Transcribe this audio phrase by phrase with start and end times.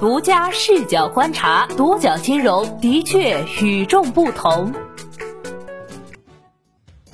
[0.00, 4.72] 独家视角观察，独角金融的确与众不同。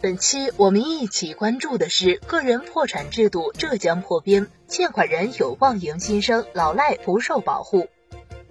[0.02, 7.88] 本期我们一起关注的是个人破产制度浙江破冰，欠款人有望迎新生，老赖不受保护。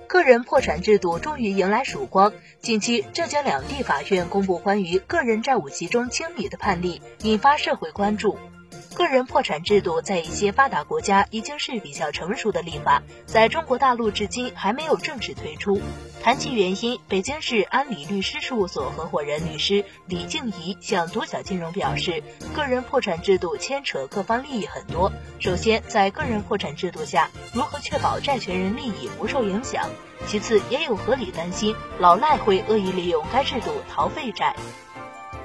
[0.08, 2.34] 个人破产制度终于迎来曙光。
[2.60, 8.40] 近期，浙江两地法院公布关于个人债务集中清理的判例，引发社会关注。
[8.94, 15.82] 个人破产制度在一些发达国家已经是比较成熟的立法，在中国大陆至今还没有正式推出。
[16.22, 22.24] 谈及原因，北京市安理律师事务所合伙人律师李静怡向独角金融表示，
[22.56, 25.12] 个人破产制度牵扯各方利益很多。
[25.40, 29.90] 首先，在个人破产制度下，如何确保债权人利益不受影响？
[30.28, 34.56] 其次，也有合理担心老赖会恶意利用该制度逃废债。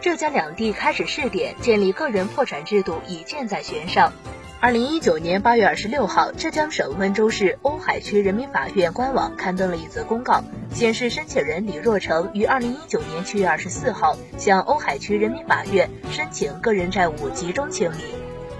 [0.00, 4.12] 浙江两地开始试点建立个人破产制度，已箭在弦上。
[4.60, 18.04] 二零一九年八月二十六号，浙江省温州市瓯海区人民法院官网刊登了一则公告，显示申请人李若成于二零一九年七月二十四号向瓯海区人民法院申请个人债务集中清理。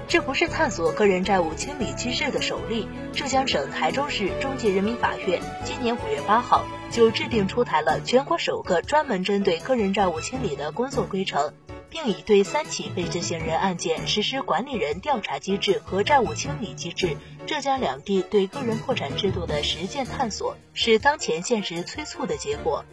[0.09, 2.89] 这不是探索个人债务清理机制的首例。
[3.13, 11.53] 浙江省台州市中级人民法院今年五月八号就制定出台了全国首个专门针对个人债务清理的工作规程，
[11.91, 17.17] 并已对三起被执行人案件实施管理人调查机制和债务清理机制。
[17.47, 22.85] 浙江两地对个人破产制度的实践探索，是当前现实催促的结果。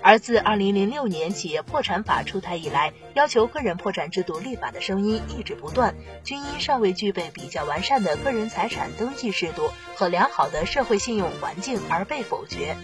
[0.00, 12.76] 而自二零零六年企业破产法出台以来，要求个人破产制度立法的声音一直不断，均因尚未具备比较完善的个人财产登记制度和良好的社会信用环境而被否决。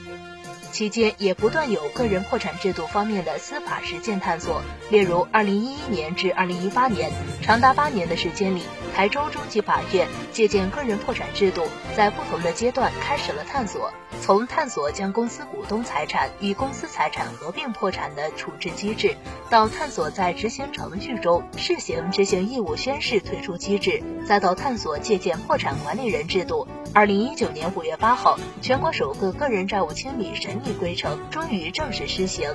[0.75, 11.63] 期间也不断有个人破产制度方面的司法实践探索，例如二零一一年至二零一八年，长达八年的时间里，台州中级法院借鉴个人破产制度，
[11.97, 13.93] 在不同的阶段开始了探索。
[14.21, 19.17] 从探索将公司股东财产与公司财产合并破产的处置机制，
[19.51, 26.67] 到探索在执行程序中试行执行义务宣誓退出机制，再到探索借鉴破产管理人制度。
[26.95, 32.49] 二零一九年五月八号，全国首个个人债务清理审规程终于正式施行。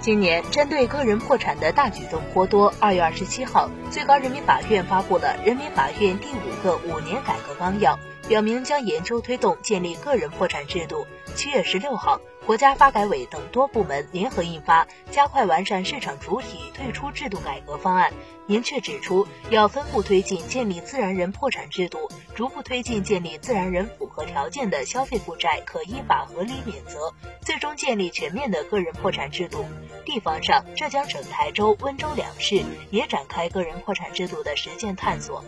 [0.00, 2.72] 今年针对个人破产的大举动颇多。
[2.80, 7.98] 二月二十七号，最高人民法院发布了人民法院第五个五年改革纲要。
[8.28, 11.06] 表明将研究推动建立个人破产制度。
[11.34, 18.10] 七月十六号，国家发改委等多部门联合印发《加快完善市场主体退出制度改革方案》，
[18.46, 29.66] 明确指出要分步推进建立自然人破产制度，逐步推进建立自然人符合条件的消费负债可依法合理免责，最终建立全面的个人破产制度。
[30.06, 35.44] 地方上，浙江省台州、温州两市也展开个人破产制度的实践探索。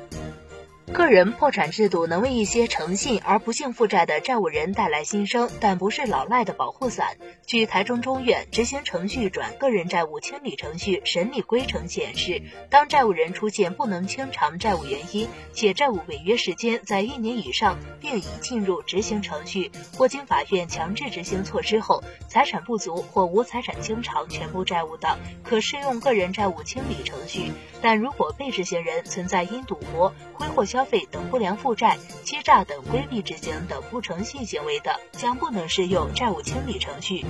[0.92, 7.16] 个人破产制度能为一些诚信而不幸负债的债务人带来新生，但不是老赖的保护伞。
[7.46, 27.52] 据台中中院执行程序转个人债务清理程序审理规程显示，当债务人出现不能清偿债务原因，且债务违约时间在一年以上，并已进入执行程序，或经法院强制执行措施后，财产不足或无财产清偿全部债务的，可适用个人债务清理程序。
[27.80, 37.26] 但如果被执行人存在因赌博、挥霍消消费等不良负债、欺诈等规避执行等不诚信行为的，将不能适用债务清理程序。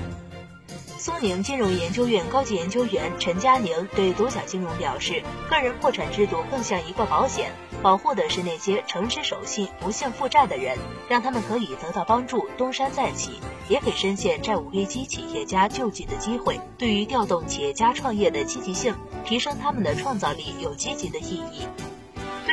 [0.96, 7.50] 苏宁金融研究院高级研究员陈佳宁对独角金融表示，个人破产制度更像一个保险，
[7.82, 10.78] 保护的是那些诚实守信、不幸负债的人，
[11.08, 18.94] 让他们可以得到帮助，东山再起，也给深陷债务危机企业家救济的机会，对于调动企业家创业的积极性，
[19.24, 21.66] 提升他们的创造力有积极的意义。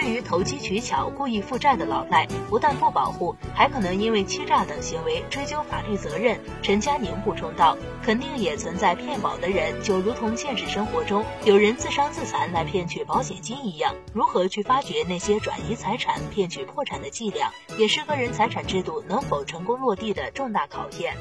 [0.08, 6.40] 对于投机取巧、故意负债的老赖，不但不保护，还可能因为欺诈等行为追究法律责任。
[6.62, 13.94] 陈佳宁补充道：“肯定也存在骗保的人，就如同现实生活中有人自伤自残来骗取保险金一样。
[14.14, 21.18] 如何去发掘那些转移财产、骗取破产的伎俩，也是个人财产制度能否成功落地的重大考验。”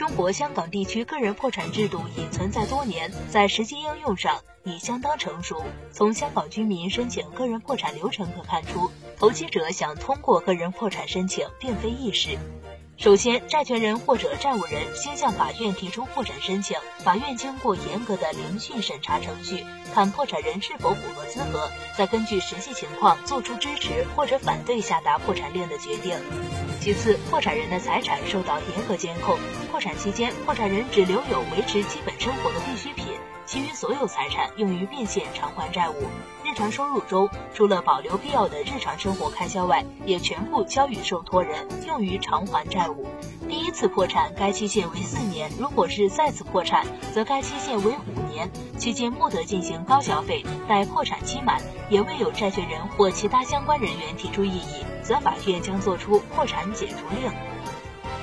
[0.00, 5.62] 中国香港地区个人破产制度已存在多年，在实际应用上已相当成熟。
[5.92, 12.38] 从香港居民申请个人破产流程可看出，投机者想通过个人破产申请并非易事。
[13.00, 19.64] 首先，债权人或者债务人先向法院提出破产申请，法院经过严格的聆讯审查程序，
[19.94, 26.14] 看破产人是否符合资格，再根据实际情况作出支持或者反对下达破产令的决定。
[26.78, 29.38] 其次，破产人的财产受到严格监控，
[29.70, 33.06] 破产期间，破产人只留有维持基本生活的必需品。
[33.50, 35.94] 其余所有财产用于变现偿还债务。
[36.44, 43.08] 日常收入中，除了保留必要的日常生活开销外，也全部交予受托人，用于偿还债务。
[43.48, 48.48] 第一次破产，该期限为四年；如果是再次破产，则该期限为五年，
[48.78, 50.44] 期间不得进行高消费。
[50.68, 57.32] 待破产期满，也未有债权人或其他相关人员提出异议，则法院将作出破产解除令。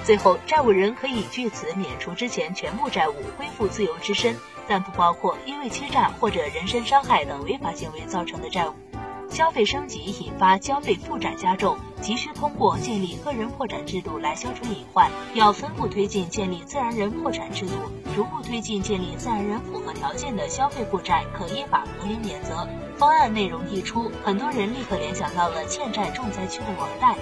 [0.07, 8.73] 最后，债务人可以据此免除之前全部债务，恢复自由之身，但不包括因为欺诈或者人身伤害等违法行为造成的债务。
[9.29, 15.11] 消费升级引发消费负债加重，急需通过建立个人破产制度来消除隐患。
[15.33, 17.73] 要分步推进建立自然人破产制度，
[18.15, 22.65] 逐步推进建立自然人符合条件的消费负债可依法合理免责。
[22.97, 27.17] 方案内容一出，很多人立刻联想到了欠债重灾区的网贷。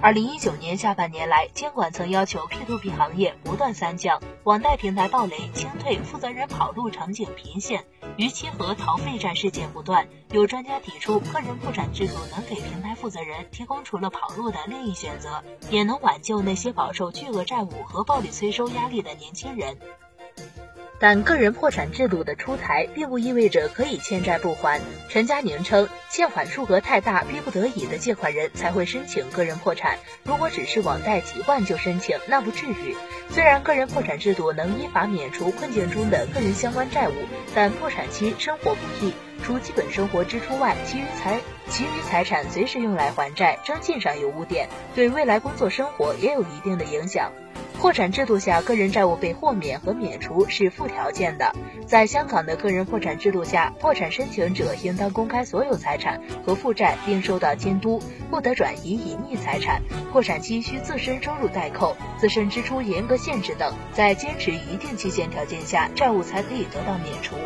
[0.00, 7.84] 二零一九年下半年来，监管曾要求 P2P 行业不断三降：网贷平台暴雷、清退、负责人跑路场景频现，
[8.16, 10.06] 逾期和逃废债事件不断。
[10.30, 19.76] 有专家提出，个人破产制度能给平台负责人提供除了跑路的另一选择，也能挽救那些饱受巨额债务和暴力催收压力的年轻人。
[21.00, 24.80] 但个人破产制度的出台，并不意味着可以欠债不还。
[25.08, 29.98] 陈佳宁称，欠款数额太大，逼不得已的借款人才会申请个人破产。
[30.24, 32.96] 如果只是网贷几万就申请，那不至于。
[33.30, 37.12] 虽然个人破产制度能依法免除困境中的个人相关债务，
[37.54, 39.12] 但破产期生活不易，
[39.44, 47.30] 除基本生活支出外，其余财其余财产随时用来还债，征信上有污点，对未来工作生活也有一定的影响。
[47.78, 51.54] 破产制度下，个人债务被豁免和免除是附条件的。
[51.86, 59.80] 在香港的个人破产制度下，破产申请者应当公开所有财产和负债，并受到监督，不得转移隐匿财产。
[60.10, 67.36] 破产期需自身收入代扣、自身支出严格限制等，在坚持一定期限条件下，债务才可以得到免除。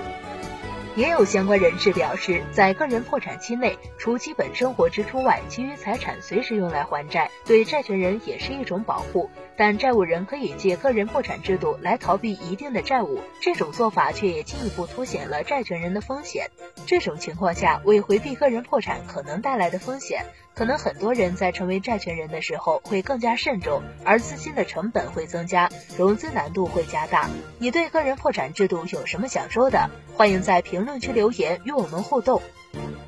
[0.94, 9.30] 也有相关人士表示，在个人破产期内，除基本生活支出外，其余财产随时用来还债，对债权人也是一种保护。
[9.56, 16.50] 但债务人可以借个人破产制度来逃避一定的债务，这种做法却也进一步凸显了债权人的风险。
[16.84, 27.30] 这种情况下，为回避个人破产可能带来的风险，可能很多人在成为债权人的时候会更加慎重，而资金的成本会增加，融资难度会加大。
[27.58, 29.90] 你对个人破产制度有什么想说的？
[30.16, 32.42] 欢迎在评论区留言与我们互动。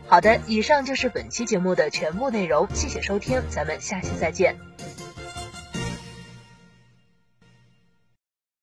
[0.06, 4.73] 好的，以上就是本期节目的全部内容，谢谢收听，咱们下期再见。